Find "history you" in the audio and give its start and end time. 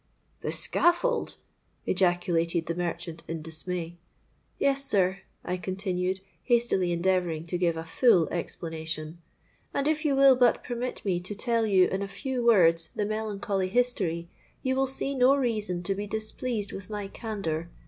13.67-14.75